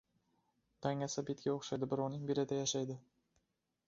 •Dangasa 0.85 1.23
bitga 1.27 1.53
o‘xshaydi: 1.57 1.89
birovning 1.91 2.23
belida 2.31 2.57
yashaydi. 2.61 2.97